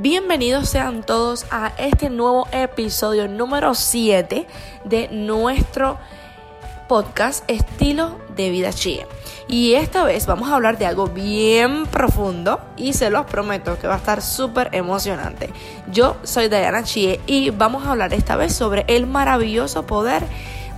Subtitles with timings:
[0.00, 4.46] Bienvenidos sean todos a este nuevo episodio número 7
[4.84, 5.98] de nuestro
[6.86, 9.08] podcast Estilo de Vida Chie.
[9.48, 13.88] Y esta vez vamos a hablar de algo bien profundo y se los prometo que
[13.88, 15.50] va a estar súper emocionante.
[15.90, 20.22] Yo soy Diana Chie y vamos a hablar esta vez sobre el maravilloso poder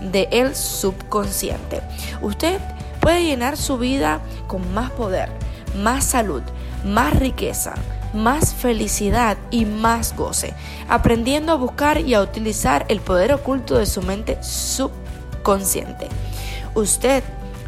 [0.01, 1.83] del subconsciente.
[2.23, 2.59] Usted
[3.01, 5.29] puede llenar su vida con más poder,
[5.75, 6.43] más salud,
[6.85, 7.75] más riqueza
[8.13, 10.55] más felicidad y más goce,
[10.89, 16.09] aprendiendo a buscar y a utilizar el poder oculto de su mente subconsciente.
[16.75, 17.23] Usted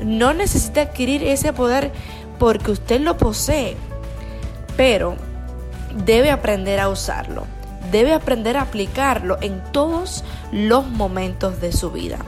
[0.04, 1.92] no necesita adquirir ese poder
[2.38, 3.76] porque usted lo posee,
[4.76, 5.16] pero
[6.04, 7.46] debe aprender a usarlo,
[7.90, 12.18] debe aprender a aplicarlo en todos los momentos de su vida.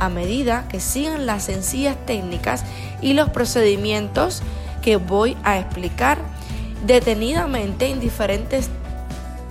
[0.00, 2.64] A medida que sigan las sencillas técnicas
[3.00, 4.42] y los procedimientos
[4.82, 6.18] que voy a explicar
[6.84, 8.68] detenidamente en diferentes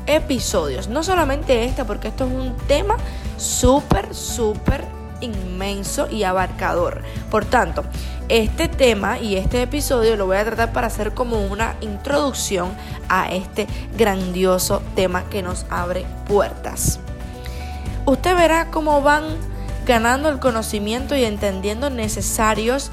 [0.05, 0.87] episodios.
[0.87, 2.97] No solamente este, porque esto es un tema
[3.37, 4.85] súper, súper
[5.21, 7.01] inmenso y abarcador.
[7.29, 7.83] Por tanto,
[8.29, 12.69] este tema y este episodio lo voy a tratar para hacer como una introducción
[13.09, 16.99] a este grandioso tema que nos abre puertas.
[18.05, 19.23] Usted verá cómo van
[19.85, 22.91] ganando el conocimiento y entendiendo necesarios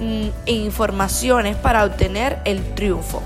[0.00, 3.22] mm, informaciones para obtener el triunfo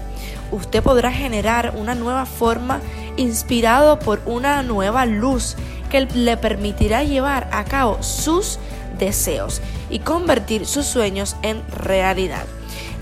[0.53, 2.81] usted podrá generar una nueva forma
[3.17, 5.57] inspirado por una nueva luz
[5.91, 8.59] que le permitirá llevar a cabo sus
[8.99, 12.45] deseos y convertir sus sueños en realidad.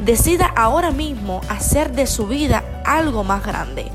[0.05, 3.87] Decida ahora mismo hacer de su vida algo más grande,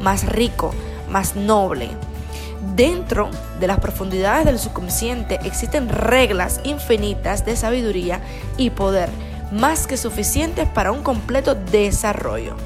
[0.00, 0.74] más rico,
[1.08, 1.88] más noble.
[2.72, 8.20] Dentro de las profundidades del subconsciente existen reglas infinitas de sabiduría
[8.56, 9.10] y poder,
[9.52, 12.56] más que suficientes para un completo desarrollo.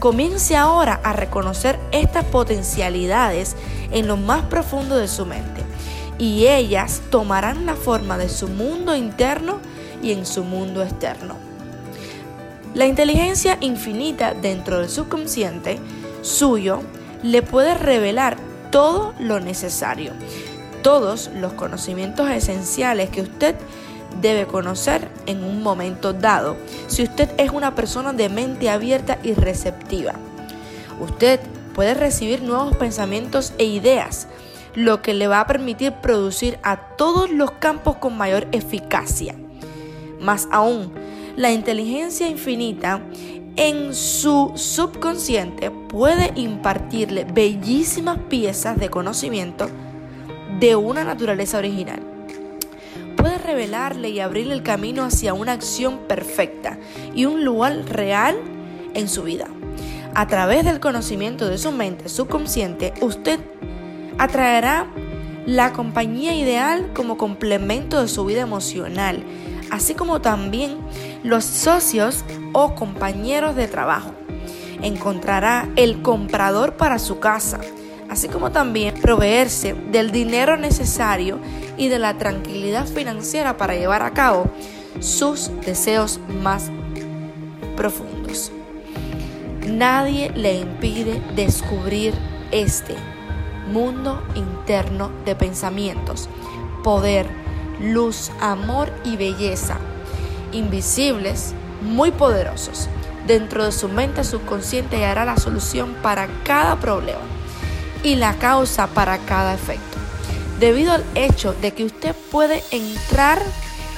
[0.00, 3.54] Comience ahora a reconocer estas potencialidades
[3.92, 5.62] en lo más profundo de su mente
[6.18, 9.60] y ellas tomarán la forma de su mundo interno
[10.02, 11.36] y en su mundo externo.
[12.74, 15.78] La inteligencia infinita dentro del subconsciente
[16.22, 16.80] suyo
[17.22, 18.38] le puede revelar
[18.72, 20.12] todo lo necesario,
[20.82, 23.54] todos los conocimientos esenciales que usted
[24.20, 26.56] debe conocer en un momento dado
[26.88, 30.14] si usted es una persona de mente abierta y receptiva.
[31.00, 31.38] Usted
[31.74, 34.26] puede recibir nuevos pensamientos e ideas,
[34.74, 39.34] lo que le va a permitir producir a todos los campos con mayor eficacia.
[40.18, 40.92] Más aún,
[41.36, 43.00] la inteligencia infinita
[43.56, 49.68] en su subconsciente puede impartirle bellísimas piezas de conocimiento
[50.58, 52.12] de una naturaleza original
[53.22, 56.78] puede revelarle y abrirle el camino hacia una acción perfecta
[57.14, 58.36] y un lugar real
[58.94, 59.46] en su vida.
[60.14, 63.38] A través del conocimiento de su mente subconsciente, usted
[64.18, 64.88] atraerá
[65.46, 69.22] la compañía ideal como complemento de su vida emocional,
[69.72, 70.76] así como también
[71.24, 74.12] los socios o compañeros de trabajo.
[74.82, 77.58] Encontrará el comprador para su casa,
[78.10, 81.38] así como también proveerse del dinero necesario
[81.78, 84.44] y de la tranquilidad financiera para llevar a cabo
[85.00, 86.70] sus deseos más
[87.74, 88.52] profundos.
[89.66, 92.12] Nadie le impide descubrir
[92.50, 92.94] este
[93.72, 96.28] mundo interno de pensamientos,
[96.84, 97.41] poder,
[97.82, 99.76] luz, amor y belleza,
[100.52, 102.88] invisibles, muy poderosos.
[103.26, 107.20] Dentro de su mente subconsciente hará la solución para cada problema
[108.02, 109.92] y la causa para cada efecto
[110.62, 113.42] debido al hecho de que usted puede entrar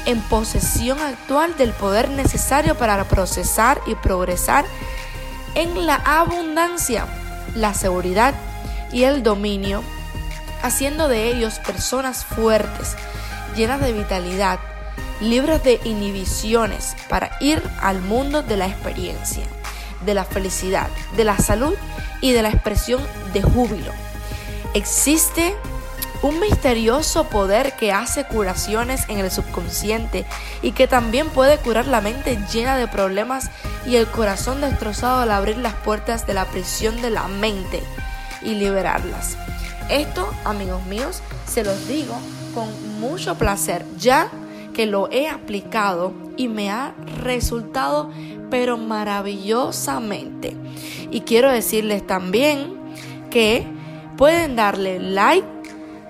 [0.06, 4.64] en posesión actual del poder necesario para procesar y progresar
[5.54, 7.06] en la abundancia,
[7.54, 8.32] la seguridad
[8.92, 9.82] y el dominio,
[10.62, 12.96] haciendo de ellos personas fuertes,
[13.54, 14.58] llenas de vitalidad,
[15.20, 19.44] libres de inhibiciones para ir al mundo de la experiencia,
[20.04, 21.74] de la felicidad, de la salud
[22.20, 23.02] y de la expresión
[23.32, 23.92] de júbilo.
[24.74, 25.54] Existe
[26.22, 30.24] un misterioso poder que hace curaciones en el subconsciente
[30.62, 33.50] y que también puede curar la mente llena de problemas
[33.86, 37.82] y el corazón destrozado al abrir las puertas de la prisión de la mente
[38.42, 39.36] y liberarlas.
[39.90, 42.18] Esto, amigos míos, se los digo
[42.54, 44.28] con mucho placer, ya
[44.72, 48.10] que lo he aplicado y me ha resultado
[48.50, 50.56] pero maravillosamente.
[51.10, 52.74] Y quiero decirles también
[53.30, 53.66] que
[54.16, 55.46] pueden darle like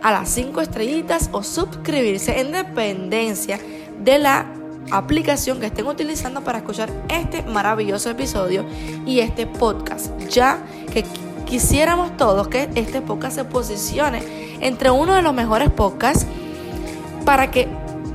[0.02, 3.58] a las 5 estrellitas o suscribirse en dependencia
[4.02, 4.46] de la
[4.90, 8.64] aplicación que estén utilizando para escuchar este maravilloso episodio
[9.06, 10.58] y este podcast, ya
[10.92, 11.04] que
[11.46, 14.22] quisiéramos todos que este podcast se posicione
[14.60, 16.26] entre uno de los mejores podcasts
[17.24, 17.68] para que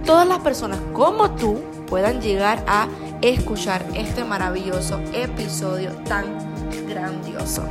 [0.06, 2.88] todas las personas como tú puedan llegar a
[3.21, 6.25] escuchar este maravilloso episodio tan
[6.88, 7.63] grandioso.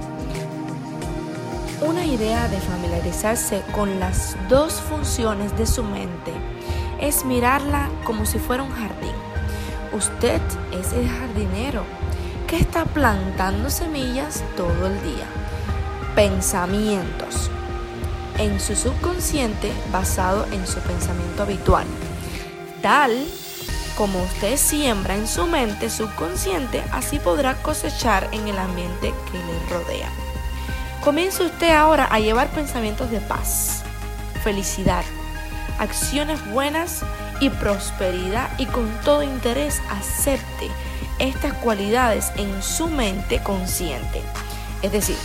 [1.81, 6.33] Una idea de familiarizarse con las dos funciones de su mente
[7.01, 9.15] es mirarla como si fuera un jardín.
[9.93, 10.41] Usted
[10.73, 11.83] es el jardinero
[12.49, 15.27] que está plantando semillas todo el día.
[16.17, 17.51] Pensamientos
[18.39, 21.87] en su subconsciente basado en su pensamiento habitual.
[22.83, 23.27] Tal
[23.97, 29.69] como usted siembra en su mente subconsciente, así podrá cosechar en el ambiente que le
[29.69, 30.09] rodea.
[31.03, 33.83] Comience usted ahora a llevar pensamientos de paz,
[34.45, 35.05] felicidad,
[35.79, 37.03] acciones buenas
[37.41, 40.71] y prosperidad y con todo interés acepte
[41.19, 44.23] estas cualidades en su mente consciente,
[44.83, 45.17] es decir,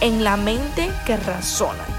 [0.00, 1.97] en la mente que razona.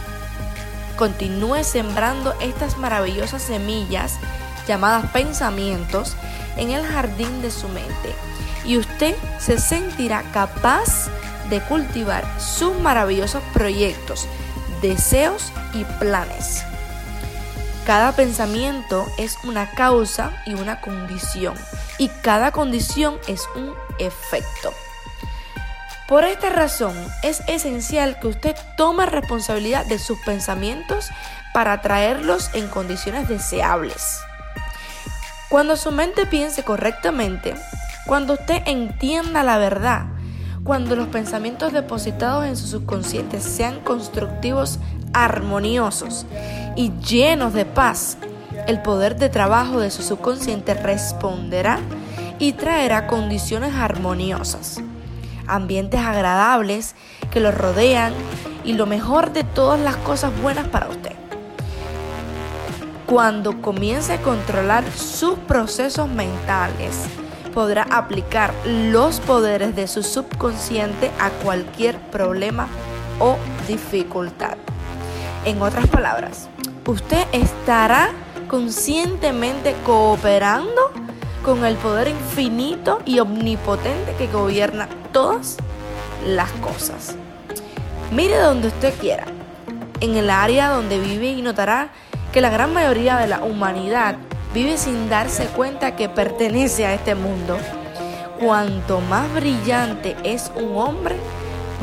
[1.00, 4.20] Continúe sembrando estas maravillosas semillas
[4.68, 6.18] llamadas pensamientos
[6.58, 8.14] en el jardín de su mente
[8.66, 11.08] y usted se sentirá capaz
[11.50, 14.28] de cultivar sus maravillosos proyectos,
[14.82, 16.66] deseos y planes.
[17.86, 21.56] Cada pensamiento es una causa y una condición
[21.98, 24.74] y cada condición es un efecto.
[26.10, 31.08] Por esta razón es esencial que usted tome responsabilidad de sus pensamientos
[31.54, 34.20] para traerlos en condiciones deseables.
[35.50, 37.54] Cuando su mente piense correctamente,
[38.08, 40.08] cuando usted entienda la verdad,
[40.64, 44.80] cuando los pensamientos depositados en su subconsciente sean constructivos,
[45.14, 46.26] armoniosos
[46.76, 48.18] y llenos de paz,
[48.66, 51.80] el poder de trabajo de su subconsciente responderá
[52.40, 54.82] y traerá condiciones armoniosas,
[55.50, 56.96] ambientes agradables
[57.32, 58.14] que lo rodean
[58.64, 61.14] y lo mejor de todas las cosas buenas para usted.
[63.06, 67.06] Cuando comience a controlar sus procesos mentales,
[67.54, 72.68] podrá aplicar los poderes de su subconsciente a cualquier problema
[73.20, 73.38] o
[73.68, 74.58] dificultad.
[75.46, 76.50] En otras palabras,
[76.86, 78.12] usted estará
[78.48, 80.92] conscientemente cooperando
[81.50, 85.58] con el poder infinito y omnipotente que gobierna todas
[86.24, 87.16] las cosas.
[88.12, 89.26] Mire donde usted quiera,
[90.00, 91.90] en el área donde vive y notará
[92.32, 94.18] que la gran mayoría de la humanidad
[94.54, 97.58] vive sin darse cuenta que pertenece a este mundo.
[98.40, 101.16] Cuanto más brillante es un hombre,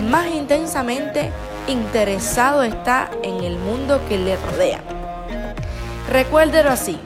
[0.09, 1.33] más intensamente
[1.67, 4.81] interesado está en el mundo que le rodea.
[6.09, 7.01] Recuérdelo así,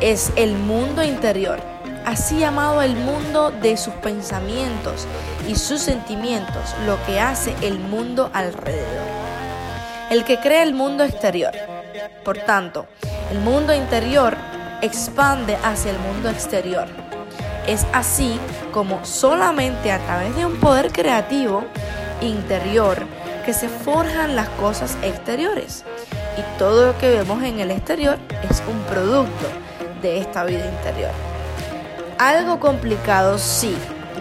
[0.00, 1.73] es el mundo interior,
[2.04, 5.06] así llamado el mundo de sus pensamientos
[5.48, 9.04] y sus sentimientos, lo que hace el mundo alrededor.
[10.10, 11.52] El que crea el mundo exterior
[12.24, 12.86] por tanto,
[13.30, 14.36] el mundo interior
[14.80, 16.86] expande hacia el mundo exterior.
[17.66, 18.38] Es así
[18.72, 21.64] como solamente a través de un poder creativo
[22.20, 23.02] interior
[23.44, 25.84] que se forjan las cosas exteriores.
[26.36, 28.18] Y todo lo que vemos en el exterior
[28.50, 29.46] es un producto
[30.02, 31.33] de esta vida interior.
[32.18, 33.76] Algo complicado, sí,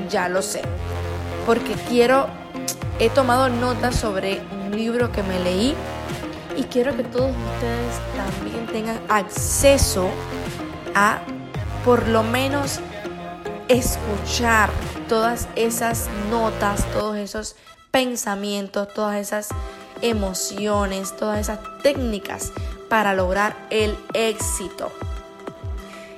[0.09, 0.62] ya lo sé.
[1.45, 2.27] Porque quiero,
[3.00, 5.75] he tomado notas sobre un libro que me leí
[6.57, 10.09] y quiero que todos ustedes también tengan acceso
[10.95, 11.19] a
[11.83, 12.79] por lo menos
[13.67, 14.69] escuchar
[15.07, 17.55] todas esas notas, todos esos
[17.91, 19.50] pensamientos, todas esas
[20.01, 22.51] emociones, todas esas técnicas
[22.89, 24.91] para lograr el éxito.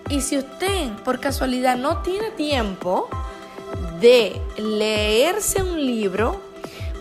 [0.09, 3.09] Y si usted por casualidad no tiene tiempo
[3.99, 6.41] de leerse un libro,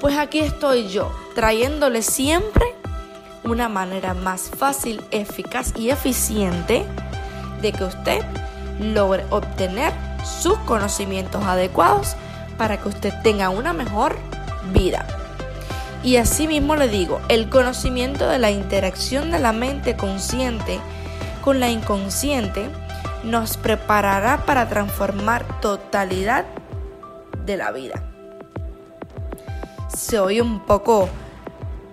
[0.00, 2.64] pues aquí estoy yo, trayéndole siempre
[3.44, 6.84] una manera más fácil, eficaz y eficiente
[7.60, 8.24] de que usted
[8.80, 9.92] logre obtener
[10.24, 12.16] sus conocimientos adecuados
[12.56, 14.16] para que usted tenga una mejor
[14.72, 15.06] vida.
[16.02, 20.78] Y asimismo le digo, el conocimiento de la interacción de la mente consciente
[21.42, 22.70] con la inconsciente
[23.24, 26.44] nos preparará para transformar totalidad
[27.44, 28.02] de la vida.
[29.88, 31.08] Se oye un poco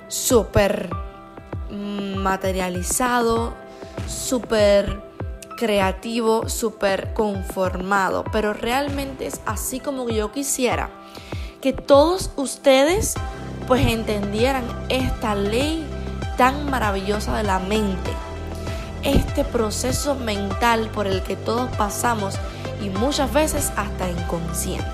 [0.08, 0.90] súper
[1.70, 3.54] materializado,
[4.08, 5.02] súper
[5.58, 10.90] creativo, súper conformado, pero realmente es así como yo quisiera
[11.62, 13.14] que todos ustedes
[13.68, 15.86] pues entendieran esta ley
[16.36, 18.12] tan maravillosa de la mente,
[19.04, 22.36] este proceso mental por el que todos pasamos
[22.82, 24.86] y muchas veces hasta inconsciente.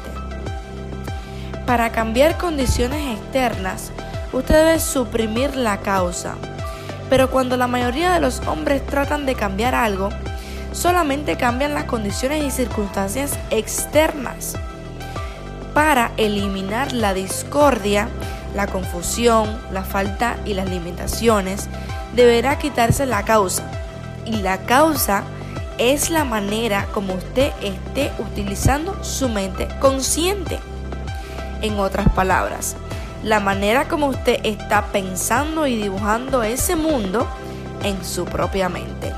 [1.66, 3.92] para cambiar condiciones externas,
[4.32, 6.36] usted debe suprimir la causa.
[7.10, 10.10] Pero cuando la mayoría de los hombres tratan de cambiar algo,
[10.72, 14.56] solamente cambian las condiciones y circunstancias externas.
[15.74, 18.08] Para eliminar la discordia,
[18.56, 21.68] la confusión, la falta y las limitaciones,
[22.16, 23.64] deberá quitarse la causa.
[24.27, 25.24] Y la causa
[25.77, 30.60] es la manera como usted esté utilizando su mente consciente.
[31.62, 32.75] En otras palabras,
[33.24, 37.27] la manera como usted está pensando y dibujando ese mundo
[37.84, 39.13] en su propia mente.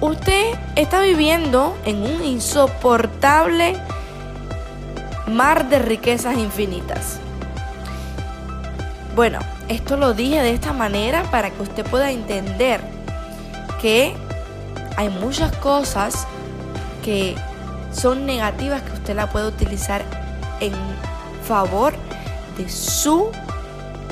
[0.00, 3.76] Usted está viviendo en un insoportable
[5.28, 7.20] mar de riquezas infinitas.
[9.14, 9.38] Bueno,
[9.68, 12.91] esto lo dije de esta manera para que usted pueda entender
[13.82, 14.14] que
[14.96, 16.28] hay muchas cosas
[17.04, 17.34] que
[17.92, 20.04] son negativas que usted la puede utilizar
[20.60, 20.72] en
[21.44, 21.92] favor
[22.56, 23.30] de su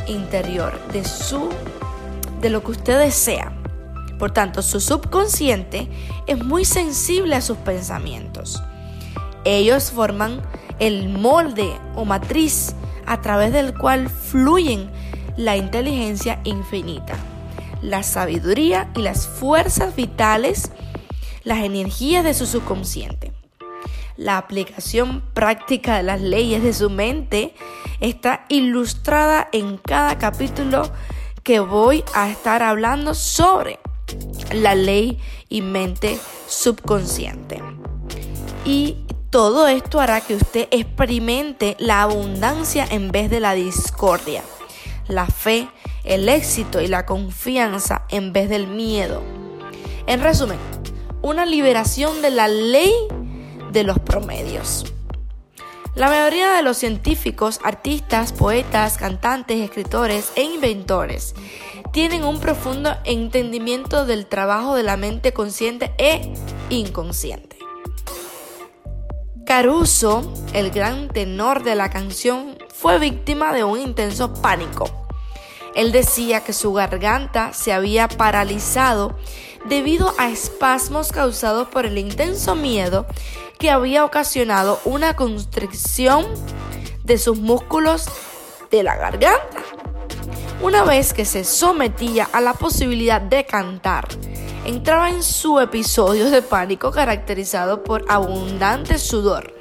[0.08, 1.48] interior, de su
[2.40, 3.52] de lo que usted desea.
[4.18, 5.88] Por tanto, su subconsciente
[6.26, 8.62] es muy sensible a sus pensamientos.
[9.44, 10.42] Ellos forman
[10.78, 12.74] el molde o matriz
[13.06, 14.90] a través del cual fluyen
[15.36, 17.14] la inteligencia infinita,
[17.82, 20.70] la sabiduría y las fuerzas vitales,
[21.44, 23.32] las energías de su subconsciente.
[24.16, 27.54] La aplicación práctica de las leyes de su mente
[28.00, 30.90] está ilustrada en cada capítulo
[31.42, 33.78] que voy a estar hablando sobre
[34.52, 35.18] la ley
[35.48, 37.62] y mente subconsciente.
[38.64, 38.98] Y
[39.30, 44.42] todo esto hará que usted experimente la abundancia en vez de la discordia,
[45.08, 45.68] la fe,
[46.04, 49.22] el éxito y la confianza en vez del miedo.
[50.06, 50.58] En resumen,
[51.22, 52.92] una liberación de la ley
[53.72, 54.84] de los promedios.
[55.94, 61.34] La mayoría de los científicos, artistas, poetas, cantantes, escritores e inventores
[61.92, 66.32] tienen un profundo entendimiento del trabajo de la mente consciente e
[66.70, 67.58] inconsciente.
[69.44, 74.99] Caruso, el gran tenor de la canción, fue víctima de un intenso pánico.
[75.80, 79.16] Él decía que su garganta se había paralizado
[79.64, 83.06] debido a espasmos causados por el intenso miedo
[83.58, 86.26] que había ocasionado una constricción
[87.04, 88.10] de sus músculos
[88.70, 89.62] de la garganta.
[90.60, 94.06] Una vez que se sometía a la posibilidad de cantar,
[94.66, 99.54] entraba en su episodio de pánico caracterizado por abundante sudor,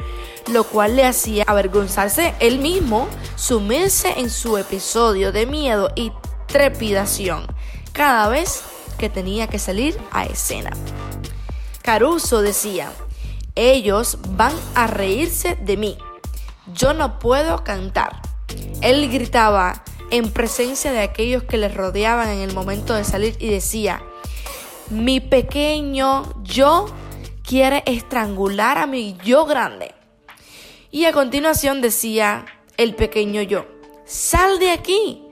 [0.48, 6.12] lo cual le hacía avergonzarse él mismo, sumirse en su episodio de miedo y
[6.48, 7.48] trepidación
[7.94, 8.64] cada vez
[8.98, 10.72] que tenía que salir a escena.
[11.82, 12.92] Caruso decía,
[13.56, 15.98] ellos van a reírse de mí.
[16.74, 18.22] Yo no puedo cantar.
[18.82, 23.50] Él gritaba en presencia de aquellos que le rodeaban en el momento de salir y
[23.50, 24.02] decía,
[24.90, 26.88] mi pequeño yo
[27.44, 29.99] quiere estrangular a mi yo grande.
[30.92, 32.46] Y a continuación decía
[32.78, 33.68] el pequeño yo,
[34.06, 35.24] sal de aquí.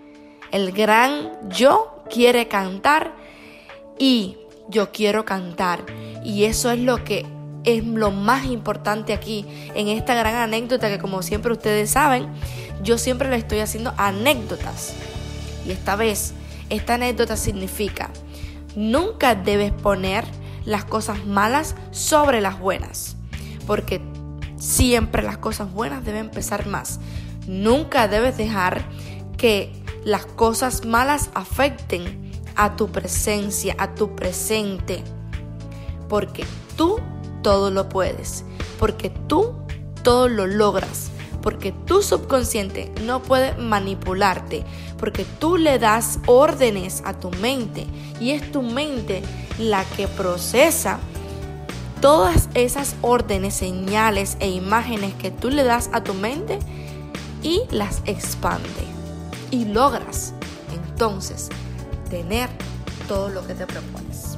[0.52, 3.16] El gran yo quiere cantar
[3.98, 4.38] y
[4.70, 5.84] yo quiero cantar.
[6.24, 7.26] Y eso es lo que
[7.64, 12.28] es lo más importante aquí en esta gran anécdota que como siempre ustedes saben,
[12.84, 14.94] yo siempre le estoy haciendo anécdotas.
[15.66, 16.34] Y esta vez,
[16.70, 18.12] esta anécdota significa,
[18.76, 20.24] nunca debes poner
[20.66, 23.16] las cosas malas sobre las buenas,
[23.66, 24.02] porque
[24.58, 27.00] siempre las cosas buenas deben pesar más.
[27.48, 28.86] Nunca debes dejar
[29.38, 29.72] que
[30.04, 35.04] las cosas malas afecten a tu presencia, a tu presente.
[36.10, 36.46] Porque
[36.76, 37.00] tú
[37.44, 38.44] todo lo puedes.
[38.80, 39.54] Porque tú
[40.04, 41.12] todo lo logras.
[41.42, 44.64] Porque tu subconsciente no puede manipularte.
[44.98, 47.86] Porque tú le das órdenes a tu mente.
[48.20, 49.22] Y es tu mente
[49.60, 51.00] la que procesa
[52.02, 56.60] todas esas órdenes, señales e imágenes que tú le das a tu mente
[57.44, 58.68] y las expande.
[59.52, 60.34] Y logras
[60.74, 61.50] entonces
[62.10, 62.50] tener
[63.08, 64.38] todo lo que te propones.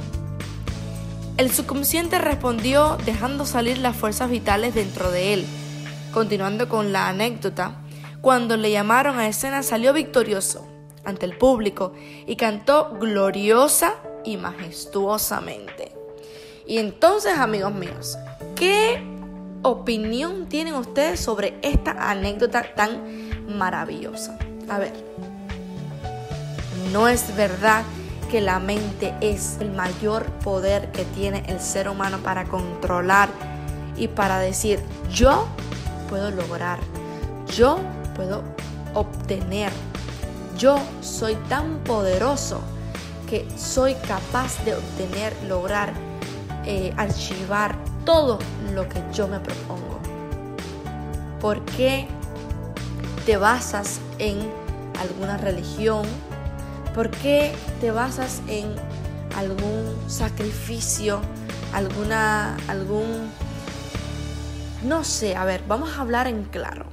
[1.37, 5.45] El subconsciente respondió dejando salir las fuerzas vitales dentro de él.
[6.13, 7.75] Continuando con la anécdota,
[8.21, 10.67] cuando le llamaron a escena salió victorioso
[11.05, 11.93] ante el público
[12.27, 13.93] y cantó gloriosa
[14.25, 15.98] y majestuosamente.
[16.69, 18.19] Y entonces, amigos míos,
[18.55, 19.03] ¿qué
[19.63, 24.37] opinión tienen ustedes sobre esta anécdota tan maravillosa?
[24.69, 24.93] A ver,
[26.93, 27.81] no es verdad
[28.29, 33.29] que la mente es el mayor poder que tiene el ser humano para controlar
[33.97, 34.79] y para decir,
[35.11, 35.47] yo
[36.07, 36.77] puedo lograr,
[37.57, 37.79] yo
[38.15, 38.43] puedo
[38.93, 39.71] obtener.
[40.55, 42.61] Yo soy tan poderoso
[43.27, 46.08] que soy capaz de obtener, lograr,
[46.71, 48.37] eh, archivar todo
[48.75, 49.99] lo que yo me propongo.
[51.41, 52.07] ¿Por qué
[53.25, 54.37] te basas en
[54.99, 56.05] alguna religión?
[56.93, 58.75] ¿Por qué te basas en
[59.35, 61.21] algún sacrificio,
[61.73, 63.31] alguna, algún,
[64.83, 66.85] no sé, a ver, vamos a hablar en claro.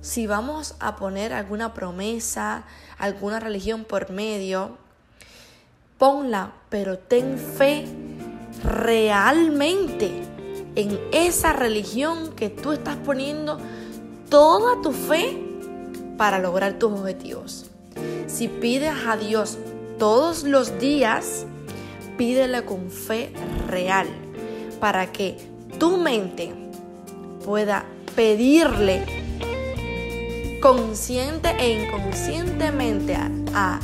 [0.00, 2.64] Si vamos a poner alguna promesa,
[2.98, 4.78] alguna religión por medio,
[5.96, 7.86] ponla, pero ten fe
[8.64, 10.10] realmente
[10.74, 13.58] en esa religión que tú estás poniendo
[14.28, 15.38] toda tu fe
[16.16, 17.70] para lograr tus objetivos.
[18.26, 19.58] Si pides a Dios
[19.98, 21.46] todos los días,
[22.16, 23.32] pídele con fe
[23.68, 24.08] real
[24.80, 25.36] para que
[25.78, 26.52] tu mente
[27.44, 27.84] pueda
[28.16, 29.04] pedirle
[30.60, 33.16] consciente e inconscientemente
[33.54, 33.80] a,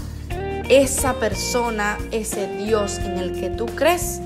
[0.68, 4.20] esa persona, ese Dios en el que tú crees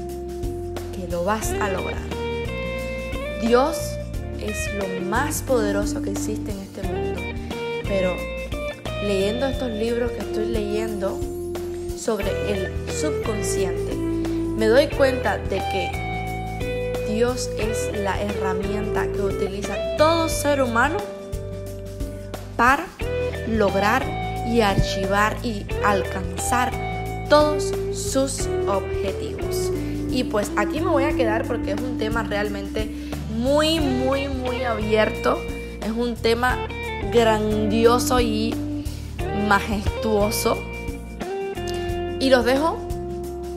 [1.11, 2.03] lo vas a lograr.
[3.41, 3.77] Dios
[4.41, 7.21] es lo más poderoso que existe en este mundo,
[7.87, 8.15] pero
[9.03, 11.19] leyendo estos libros que estoy leyendo
[11.99, 20.29] sobre el subconsciente, me doy cuenta de que Dios es la herramienta que utiliza todo
[20.29, 20.97] ser humano
[22.57, 22.87] para
[23.49, 24.05] lograr
[24.49, 26.73] y archivar y alcanzar
[27.29, 29.44] todos sus objetivos.
[30.14, 32.88] Y pues aquí me voy a quedar porque es un tema realmente
[33.37, 35.40] muy, muy, muy abierto.
[35.85, 36.56] Es un tema
[37.12, 38.54] grandioso y
[39.49, 40.56] majestuoso.
[42.21, 42.78] Y los dejo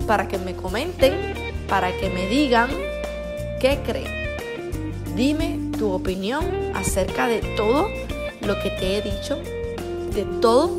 [0.07, 1.13] para que me comenten,
[1.69, 2.71] para que me digan
[3.61, 4.11] qué creen.
[5.15, 7.87] Dime tu opinión acerca de todo
[8.41, 9.37] lo que te he dicho,
[10.11, 10.75] de todo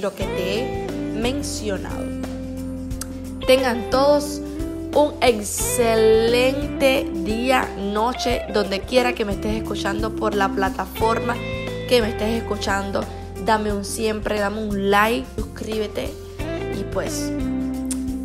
[0.00, 0.86] lo que te he
[1.20, 2.04] mencionado.
[3.46, 4.42] Tengan todos
[4.94, 11.34] un excelente día, noche, donde quiera que me estés escuchando por la plataforma
[11.88, 13.04] que me estés escuchando.
[13.44, 16.10] Dame un siempre, dame un like, suscríbete
[16.78, 17.32] y pues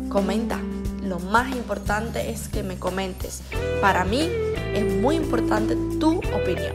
[0.08, 0.60] comenta.
[1.02, 3.42] Lo más importante es que me comentes.
[3.80, 4.28] Para mí
[4.74, 6.74] es muy importante tu opinión.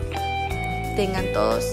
[0.95, 1.65] Tengan todos